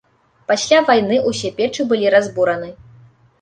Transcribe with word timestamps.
Пасля 0.51 0.79
вайны 0.87 1.19
ўсе 1.31 1.51
печы 1.59 1.85
былі 1.93 2.07
разбураны. 2.17 2.73